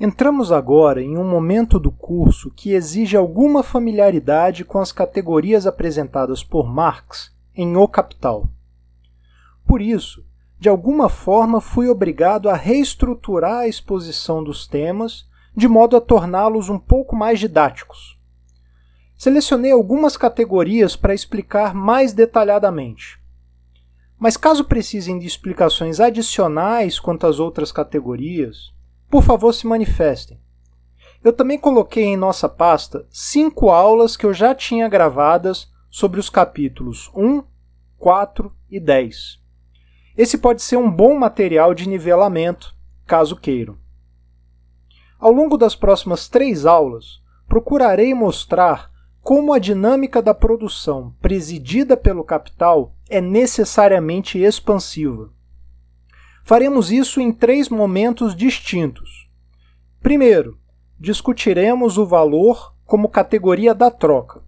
[0.00, 6.44] Entramos agora em um momento do curso que exige alguma familiaridade com as categorias apresentadas
[6.44, 8.48] por Marx em O Capital.
[9.66, 10.24] Por isso,
[10.56, 15.26] de alguma forma fui obrigado a reestruturar a exposição dos temas
[15.56, 18.16] de modo a torná-los um pouco mais didáticos.
[19.16, 23.18] Selecionei algumas categorias para explicar mais detalhadamente.
[24.16, 28.72] Mas caso precisem de explicações adicionais quanto às outras categorias,
[29.10, 30.40] por favor se manifestem.
[31.22, 36.30] Eu também coloquei em nossa pasta cinco aulas que eu já tinha gravadas sobre os
[36.30, 37.42] capítulos 1,
[37.98, 39.40] 4 e 10.
[40.16, 42.74] Esse pode ser um bom material de nivelamento,
[43.06, 43.76] caso queiram.
[45.18, 48.90] Ao longo das próximas três aulas, procurarei mostrar
[49.20, 55.30] como a dinâmica da produção presidida pelo capital é necessariamente expansiva.
[56.48, 59.28] Faremos isso em três momentos distintos.
[60.00, 60.58] Primeiro,
[60.98, 64.42] discutiremos o valor como categoria da troca.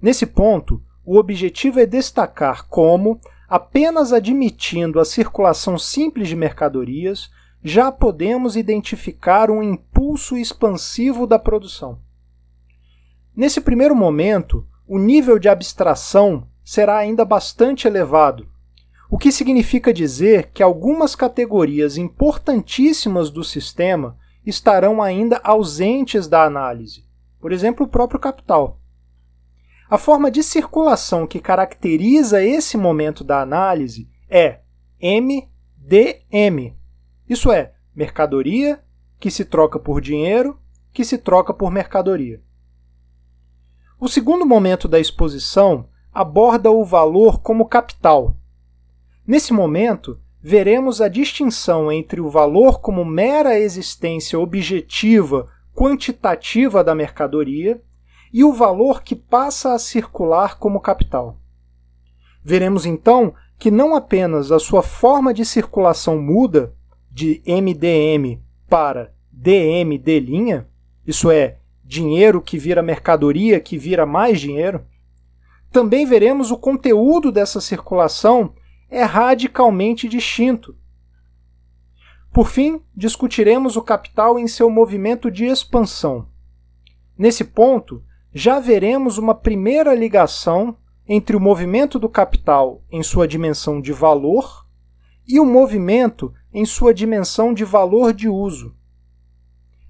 [0.00, 7.28] Nesse ponto, o objetivo é destacar como, apenas admitindo a circulação simples de mercadorias,
[7.60, 11.98] já podemos identificar um impulso expansivo da produção.
[13.34, 18.46] Nesse primeiro momento, o nível de abstração será ainda bastante elevado,
[19.08, 27.04] o que significa dizer que algumas categorias importantíssimas do sistema estarão ainda ausentes da análise,
[27.40, 28.80] por exemplo, o próprio capital.
[29.88, 34.60] A forma de circulação que caracteriza esse momento da análise é
[35.00, 36.76] MDM.
[37.28, 38.82] Isso é, mercadoria
[39.20, 40.58] que se troca por dinheiro,
[40.92, 42.42] que se troca por mercadoria.
[43.98, 48.36] O segundo momento da exposição aborda o valor como capital,
[49.26, 57.82] Nesse momento, veremos a distinção entre o valor como mera existência objetiva quantitativa da mercadoria
[58.32, 61.38] e o valor que passa a circular como capital.
[62.44, 66.72] Veremos então que não apenas a sua forma de circulação muda
[67.10, 70.64] de MDM para DMD',
[71.06, 74.84] isso é, dinheiro que vira mercadoria que vira mais dinheiro,
[75.72, 78.54] também veremos o conteúdo dessa circulação
[78.90, 80.76] é radicalmente distinto.
[82.32, 86.28] Por fim, discutiremos o capital em seu movimento de expansão.
[87.16, 90.76] Nesse ponto, já veremos uma primeira ligação
[91.08, 94.66] entre o movimento do capital em sua dimensão de valor
[95.26, 98.74] e o movimento em sua dimensão de valor de uso.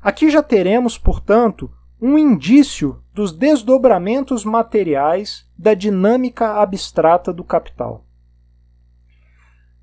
[0.01, 1.71] Aqui já teremos, portanto,
[2.01, 8.06] um indício dos desdobramentos materiais da dinâmica abstrata do capital.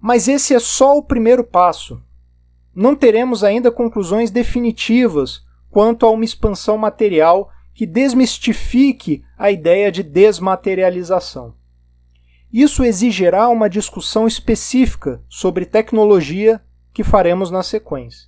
[0.06, 2.04] Mas esse é só o primeiro passo.
[2.76, 10.04] Não teremos ainda conclusões definitivas quanto a uma expansão material que desmistifique a ideia de
[10.04, 11.56] desmaterialização.
[12.52, 16.62] Isso exigirá uma discussão específica sobre tecnologia
[16.94, 18.28] que faremos na sequência.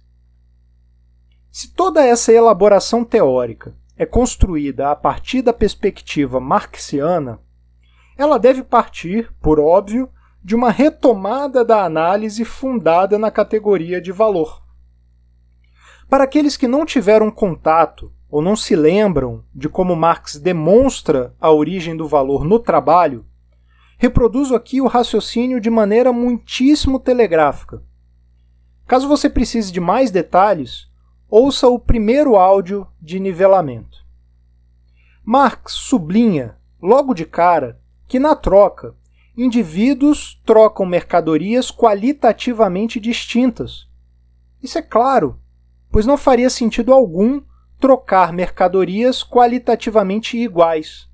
[1.51, 7.37] Se toda essa elaboração teórica é construída a partir da perspectiva marxiana,
[8.17, 10.09] ela deve partir, por óbvio,
[10.45, 14.61] de uma retomada da análise fundada na categoria de valor.
[16.07, 21.51] Para aqueles que não tiveram contato ou não se lembram de como Marx demonstra a
[21.51, 23.25] origem do valor no trabalho,
[23.97, 27.81] reproduzo aqui o raciocínio de maneira muitíssimo telegráfica.
[28.85, 30.87] Caso você precise de mais detalhes,
[31.27, 34.05] ouça o primeiro áudio de nivelamento.
[35.23, 38.93] Marx sublinha, logo de cara, que na troca
[39.37, 43.87] indivíduos trocam mercadorias qualitativamente distintas.
[44.63, 45.39] Isso é claro,
[45.91, 47.41] pois não faria sentido algum
[47.79, 51.09] trocar mercadorias qualitativamente iguais.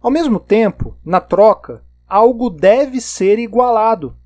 [0.00, 4.16] Ao mesmo tempo, na troca, algo deve ser igualado.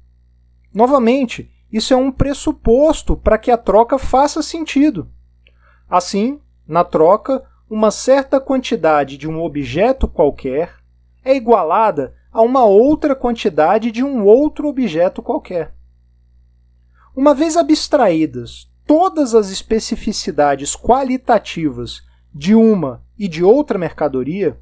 [0.75, 5.09] Novamente, isso é um pressuposto para que a troca faça sentido.
[5.89, 10.75] Assim, na troca, uma certa quantidade de um objeto qualquer
[11.25, 15.75] é igualada a uma outra quantidade de um outro objeto qualquer.
[17.15, 22.03] Uma vez abstraídas todas as especificidades qualitativas
[22.33, 24.59] de uma e de outra mercadoria,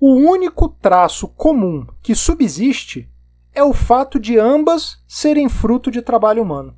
[0.00, 3.08] o único traço comum que subsiste
[3.54, 6.76] é o fato de ambas serem fruto de trabalho humano.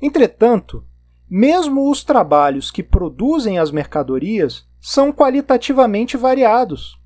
[0.00, 0.86] Entretanto,
[1.28, 7.00] mesmo os trabalhos que produzem as mercadorias são qualitativamente variados.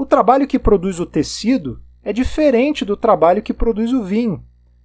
[0.00, 4.42] O trabalho que produz o tecido é diferente do trabalho que produz o vinho,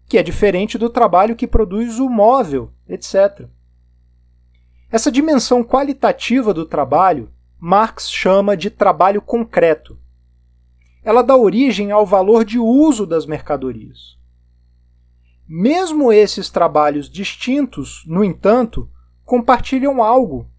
[0.10, 3.48] que é diferente do trabalho que produz o móvel, etc.
[4.92, 9.98] Essa dimensão qualitativa do trabalho, Marx chama de trabalho concreto.
[11.02, 14.20] Ela dá origem ao valor de uso das mercadorias.
[15.48, 18.92] Mesmo esses trabalhos distintos, no entanto,
[19.24, 20.52] compartilham algo: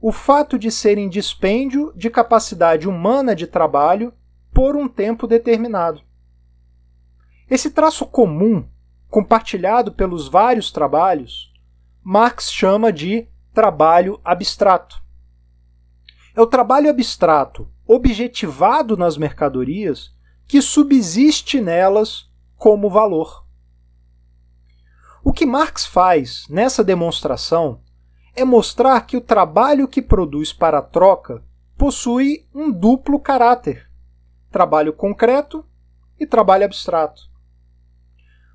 [0.00, 4.12] o fato de serem dispêndio de capacidade humana de trabalho
[4.52, 6.00] por um tempo determinado.
[7.50, 8.68] Esse traço comum,
[9.08, 11.52] compartilhado pelos vários trabalhos,
[12.02, 15.02] Marx chama de trabalho abstrato.
[16.34, 20.14] É o trabalho abstrato, objetivado nas mercadorias,
[20.46, 23.44] que subsiste nelas como valor.
[25.24, 27.82] O que Marx faz nessa demonstração
[28.38, 31.42] é mostrar que o trabalho que produz para a troca
[31.76, 33.90] possui um duplo caráter:
[34.50, 35.64] trabalho concreto
[36.18, 37.22] e trabalho abstrato.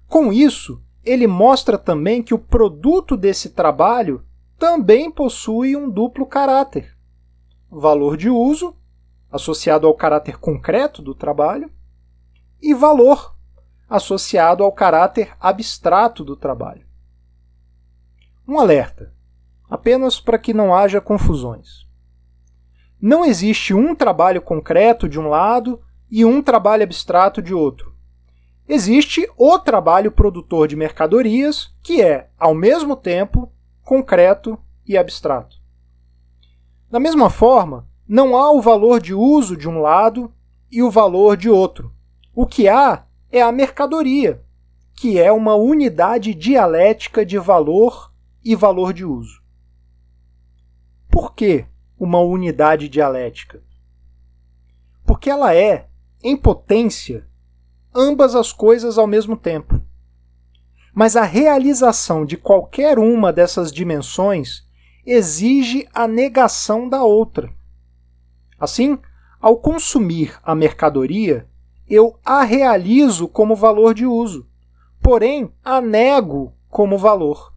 [0.08, 4.26] Com isso, ele mostra também que o produto desse trabalho
[4.58, 6.96] também possui um duplo caráter:
[7.70, 8.76] valor de uso,
[9.32, 11.70] associado ao caráter concreto do trabalho,
[12.62, 13.36] e valor,
[13.90, 16.86] associado ao caráter abstrato do trabalho.
[18.48, 19.14] Um alerta,
[19.74, 21.88] apenas para que não haja confusões.
[23.02, 25.82] Não existe um trabalho concreto de um lado
[26.12, 27.92] e um trabalho abstrato de outro.
[28.70, 35.56] Existe o trabalho produtor de mercadorias, que é, ao mesmo tempo, concreto e abstrato.
[36.88, 40.32] Da mesma forma, não há o valor de uso de um lado
[40.72, 41.92] e o valor de outro.
[42.36, 44.40] O que há é a mercadoria,
[44.96, 48.14] que é uma unidade dialética de valor
[48.46, 49.43] e valor de uso.
[51.14, 53.62] Por que uma unidade dialética?
[55.06, 55.88] Porque ela é,
[56.24, 57.28] em potência,
[57.94, 59.80] ambas as coisas ao mesmo tempo.
[60.92, 64.68] Mas a realização de qualquer uma dessas dimensões
[65.06, 67.54] exige a negação da outra.
[68.60, 68.98] Assim,
[69.40, 71.48] ao consumir a mercadoria,
[71.88, 74.50] eu a realizo como valor de uso,
[75.00, 77.54] porém a nego como valor.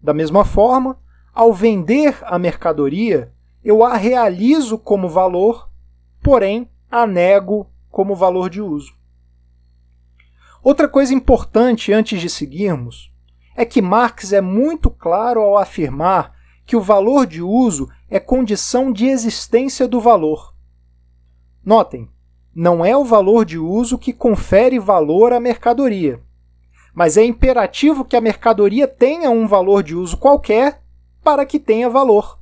[0.00, 0.98] Da mesma forma,
[1.36, 3.30] ao vender a mercadoria,
[3.62, 5.68] eu a realizo como valor,
[6.22, 8.94] porém a nego como valor de uso.
[10.62, 13.12] Outra coisa importante antes de seguirmos
[13.54, 16.34] é que Marx é muito claro ao afirmar
[16.64, 20.54] que o valor de uso é condição de existência do valor.
[21.62, 22.08] Notem,
[22.54, 26.18] não é o valor de uso que confere valor à mercadoria,
[26.94, 30.85] mas é imperativo que a mercadoria tenha um valor de uso qualquer
[31.26, 32.38] para que tenha valor.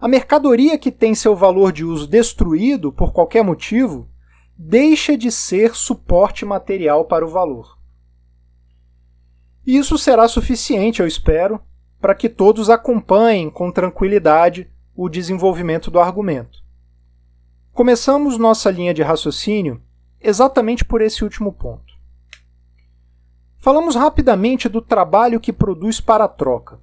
[0.00, 4.10] A mercadoria que tem seu valor de uso destruído por qualquer motivo
[4.56, 7.78] deixa de ser suporte material para o valor.
[9.64, 11.60] Isso será suficiente, eu espero,
[12.00, 16.64] para que todos acompanhem com tranquilidade o desenvolvimento do argumento.
[17.72, 19.80] Começamos nossa linha de raciocínio
[20.20, 21.94] exatamente por esse último ponto.
[23.58, 26.80] Falamos rapidamente do trabalho que produz para a troca.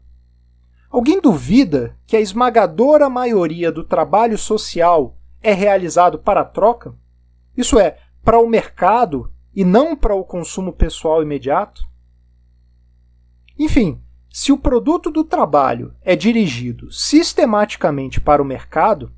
[0.95, 6.95] Alguém duvida que a esmagadora maioria do trabalho social é realizado para a troca?
[7.57, 11.85] Isso é, para o mercado e não para o consumo pessoal imediato?
[13.59, 14.01] Enfim,
[14.31, 19.11] se o produto do trabalho é dirigido sistematicamente para o mercado,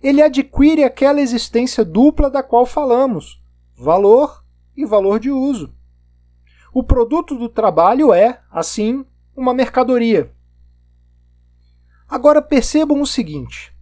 [0.00, 3.42] ele adquire aquela existência dupla da qual falamos:
[3.76, 4.44] valor
[4.76, 5.74] e valor de uso.
[6.72, 9.04] O produto do trabalho é, assim,
[9.36, 10.35] uma mercadoria.
[12.08, 13.74] Agora percebam o seguinte: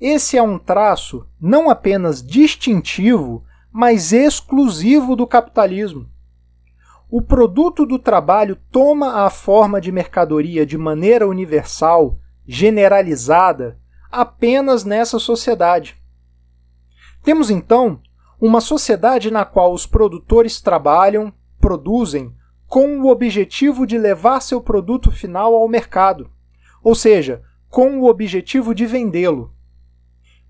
[0.00, 6.08] esse é um traço não apenas distintivo, mas exclusivo do capitalismo.
[7.10, 13.78] O produto do trabalho toma a forma de mercadoria de maneira universal, generalizada,
[14.10, 15.96] apenas nessa sociedade.
[17.22, 18.00] Temos então
[18.40, 22.34] uma sociedade na qual os produtores trabalham, produzem,
[22.66, 26.30] com o objetivo de levar seu produto final ao mercado,
[26.82, 29.54] ou seja, com o objetivo de vendê-lo.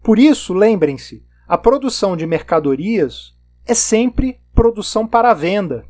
[0.02, 3.36] Por isso, lembrem-se, a produção de mercadorias
[3.66, 5.84] é sempre produção para venda.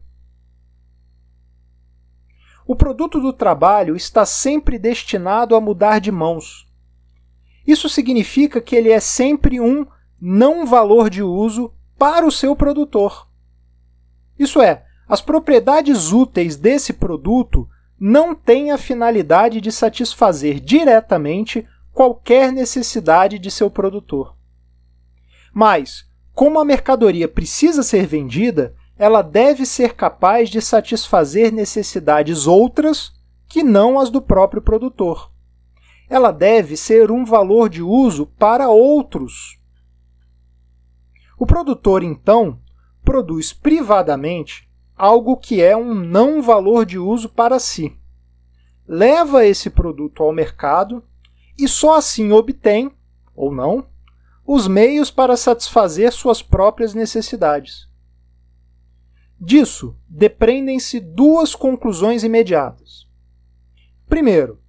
[2.66, 6.68] O produto do trabalho está sempre destinado a mudar de mãos.
[7.66, 9.86] Isso significa que ele é sempre um
[10.20, 13.28] não valor de uso para o seu produtor.
[14.38, 17.68] Isso é, as propriedades úteis desse produto
[18.00, 24.34] não têm a finalidade de satisfazer diretamente qualquer necessidade de seu produtor.
[25.52, 33.12] Mas, como a mercadoria precisa ser vendida, ela deve ser capaz de satisfazer necessidades outras
[33.46, 35.30] que não as do próprio produtor.
[36.08, 39.60] Ela deve ser um valor de uso para outros.
[41.38, 42.58] O produtor, então,
[43.04, 44.69] produz privadamente
[45.00, 47.96] algo que é um não valor de uso para si.
[48.86, 51.02] Leva esse produto ao mercado
[51.58, 52.92] e só assim obtém,
[53.34, 53.86] ou não,
[54.46, 57.88] os meios para satisfazer suas próprias necessidades.
[59.40, 63.08] Disso depreendem-se duas conclusões imediatas.
[64.06, 64.60] Primeiro,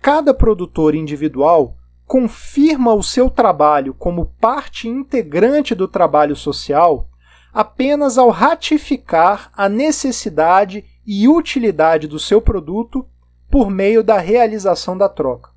[0.00, 7.08] cada produtor individual confirma o seu trabalho como parte integrante do trabalho social
[7.58, 13.04] apenas ao ratificar a necessidade e utilidade do seu produto
[13.50, 15.50] por meio da realização da troca.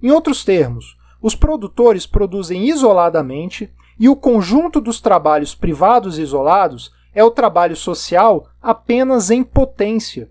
[0.00, 7.24] Em outros termos, os produtores produzem isoladamente e o conjunto dos trabalhos privados isolados é
[7.24, 10.30] o trabalho social apenas em potência.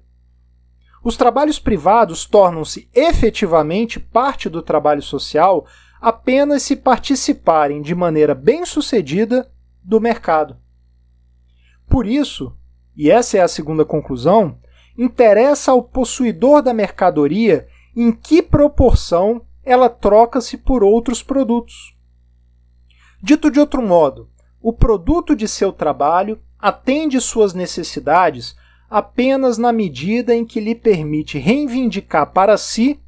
[1.04, 5.66] Os trabalhos privados tornam-se efetivamente parte do trabalho social
[6.00, 9.52] apenas se participarem de maneira bem-sucedida
[9.86, 10.58] do mercado.
[11.88, 12.58] Por isso,
[12.96, 14.58] e essa é a segunda conclusão,
[14.98, 21.96] interessa ao possuidor da mercadoria em que proporção ela troca-se por outros produtos.
[23.22, 24.30] Dito de outro modo,
[24.62, 28.56] o produto de seu trabalho atende suas necessidades
[28.90, 33.00] apenas na medida em que lhe permite reivindicar para si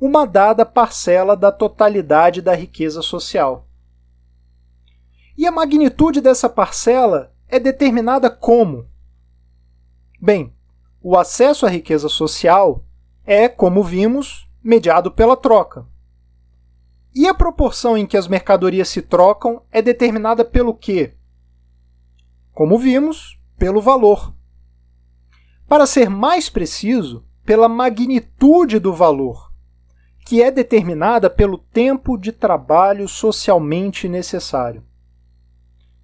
[0.00, 3.66] uma dada parcela da totalidade da riqueza social.
[5.36, 8.86] E a magnitude dessa parcela é determinada como?
[10.20, 10.54] Bem,
[11.02, 12.84] o acesso à riqueza social
[13.24, 15.86] é, como vimos, mediado pela troca.
[17.14, 21.14] E a proporção em que as mercadorias se trocam é determinada pelo quê?
[22.52, 24.34] como vimos, pelo valor.
[25.66, 29.50] Para ser mais preciso, pela magnitude do valor,
[30.26, 34.84] que é determinada pelo tempo de trabalho socialmente necessário.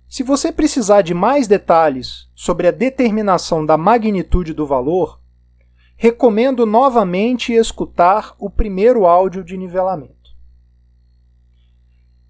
[0.09, 5.21] Se você precisar de mais detalhes sobre a determinação da magnitude do valor,
[5.97, 10.15] recomendo novamente escutar o primeiro áudio de nivelamento.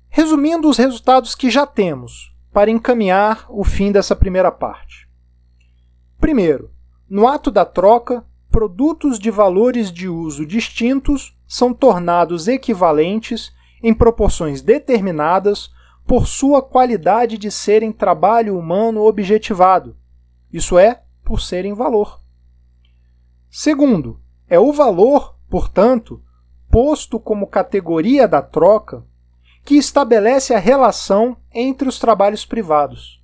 [0.09, 5.09] Resumindo os resultados que já temos, para encaminhar o fim dessa primeira parte.
[6.19, 6.73] Primeiro,
[7.09, 14.61] no ato da troca, produtos de valores de uso distintos são tornados equivalentes em proporções
[14.63, 15.71] determinadas
[16.09, 19.95] por sua qualidade de serem trabalho humano objetivado,
[20.51, 22.23] isso é, por serem valor.
[23.51, 26.25] Segundo, é o valor, portanto,
[26.71, 29.07] posto como categoria da troca,
[29.63, 33.23] que estabelece a relação entre os trabalhos privados.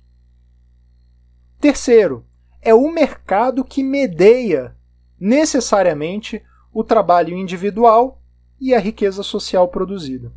[1.59, 2.23] Terceiro,
[2.61, 4.77] é o mercado que medeia
[5.19, 6.39] necessariamente
[6.71, 8.21] o trabalho individual
[8.61, 10.31] e a riqueza social produzida.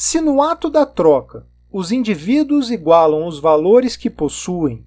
[0.00, 4.86] Se no ato da troca os indivíduos igualam os valores que possuem,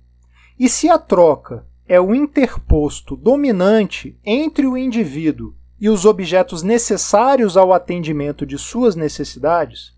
[0.58, 7.58] e se a troca é o interposto dominante entre o indivíduo e os objetos necessários
[7.58, 9.94] ao atendimento de suas necessidades,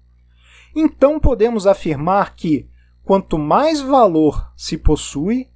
[0.76, 2.68] então podemos afirmar que,
[3.04, 5.48] quanto mais valor se possui,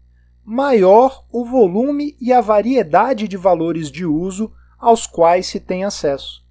[0.46, 6.47] maior o volume e a variedade de valores de uso aos quais se tem acesso.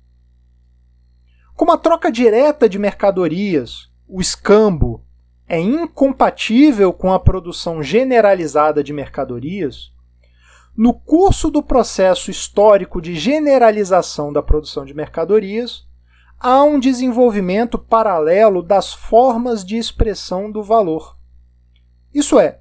[1.57, 5.03] Como a troca direta de mercadorias, o escambo,
[5.49, 9.91] é incompatível com a produção generalizada de mercadorias,
[10.77, 15.87] no curso do processo histórico de generalização da produção de mercadorias,
[16.39, 21.17] há um desenvolvimento paralelo das formas de expressão do valor.
[22.13, 22.61] Isso é,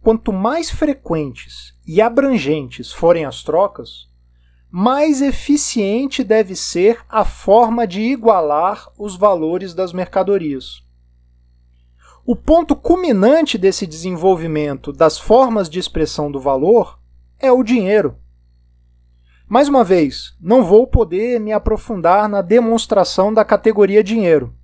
[0.00, 4.11] quanto mais frequentes e abrangentes forem as trocas,
[4.74, 10.82] mais eficiente deve ser a forma de igualar os valores das mercadorias.
[12.24, 16.98] O ponto culminante desse desenvolvimento das formas de expressão do valor
[17.38, 18.16] é o dinheiro.
[19.46, 24.54] Mais uma vez, não vou poder me aprofundar na demonstração da categoria dinheiro.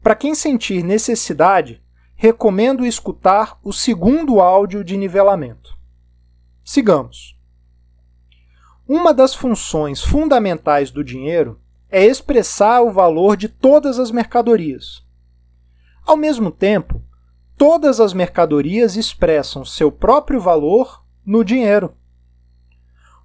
[0.00, 1.82] Para quem sentir necessidade,
[2.14, 5.76] recomendo escutar o segundo áudio de nivelamento.
[6.64, 7.41] Sigamos.
[8.88, 15.04] Uma das funções fundamentais do dinheiro é expressar o valor de todas as mercadorias.
[16.04, 17.00] Ao mesmo tempo,
[17.56, 21.94] todas as mercadorias expressam seu próprio valor no dinheiro.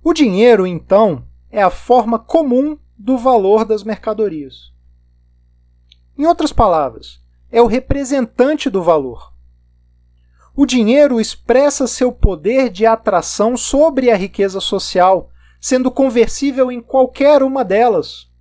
[0.03, 4.71] O dinheiro, então, é a forma comum do valor das mercadorias.
[6.17, 7.19] Em outras palavras,
[7.51, 9.33] é o representante do valor.
[10.55, 17.43] O dinheiro expressa seu poder de atração sobre a riqueza social, sendo conversível em qualquer
[17.43, 18.31] uma delas,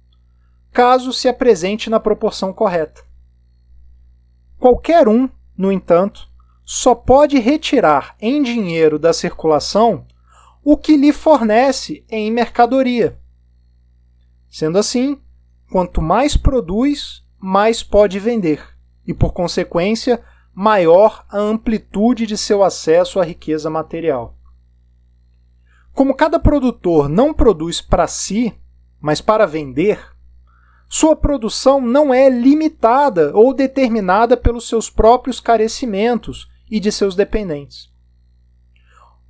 [0.73, 3.03] caso se apresente na proporção correta.
[4.59, 6.29] Qualquer um, no entanto,
[6.65, 10.07] só pode retirar em dinheiro da circulação
[10.65, 13.19] o que lhe fornece em mercadoria.
[14.49, 15.21] Sendo assim,
[15.71, 18.63] quanto mais produz, mais pode vender,
[19.07, 24.36] e por consequência, maior a amplitude de seu acesso à riqueza material.
[25.97, 28.53] Como cada produtor não produz para si,
[29.00, 29.99] mas para vender,
[30.87, 37.91] sua produção não é limitada ou determinada pelos seus próprios carecimentos e de seus dependentes.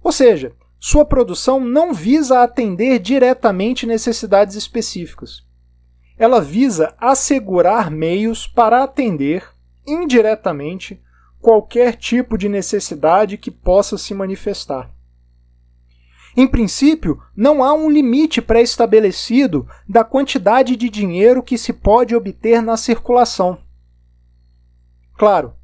[0.02, 5.46] Ou seja, sua produção não visa atender diretamente necessidades específicas.
[6.18, 9.48] Ela visa assegurar meios para atender,
[9.86, 11.00] indiretamente,
[11.40, 14.95] qualquer tipo de necessidade que possa se manifestar.
[16.36, 22.60] Em princípio, não há um limite pré-estabelecido da quantidade de dinheiro que se pode obter
[22.60, 23.58] na circulação.
[25.16, 25.54] Claro,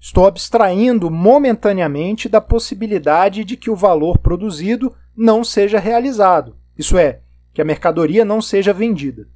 [0.00, 7.20] Estou abstraindo momentaneamente da possibilidade de que o valor produzido não seja realizado, isso é,
[7.52, 9.28] que a mercadoria não seja vendida.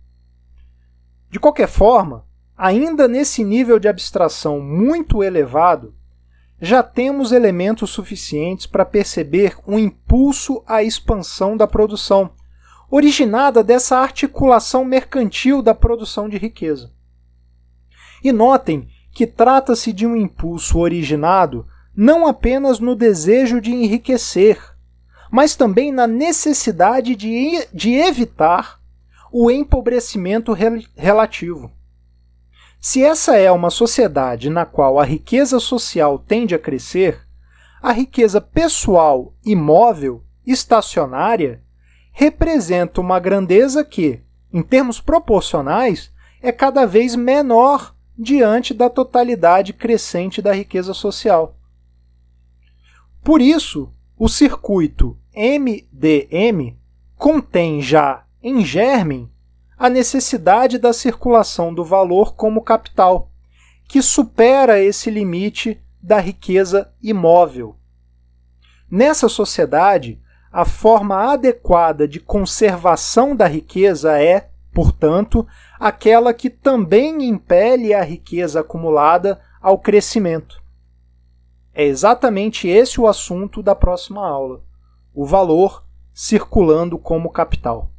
[1.28, 2.24] De qualquer forma,
[2.56, 5.94] ainda nesse nível de abstração muito elevado,
[6.64, 12.30] já temos elementos suficientes para perceber um impulso à expansão da produção,
[12.90, 16.90] originada dessa articulação mercantil da produção de riqueza.
[18.22, 24.58] E notem que trata-se de um impulso originado não apenas no desejo de enriquecer,
[25.30, 28.80] mas também na necessidade de, de evitar
[29.30, 31.70] o empobrecimento rel relativo.
[32.86, 37.26] Se essa é uma sociedade na qual a riqueza social tende a crescer,
[37.80, 41.62] a riqueza pessoal imóvel, estacionária,
[42.12, 44.20] representa uma grandeza que,
[44.52, 51.56] em termos proporcionais, é cada vez menor diante da totalidade crescente da riqueza social.
[53.22, 56.76] Por isso, o circuito MDM
[57.16, 59.32] contém já em germen
[59.78, 63.30] a necessidade da circulação do valor como capital,
[63.88, 67.76] que supera esse limite da riqueza imóvel.
[68.90, 70.20] Nessa sociedade,
[70.52, 75.46] a forma adequada de conservação da riqueza é, portanto,
[75.80, 80.62] aquela que também impele a riqueza acumulada ao crescimento.
[81.74, 84.62] É exatamente esse o assunto da próxima aula:
[85.12, 87.90] o valor circulando como capital.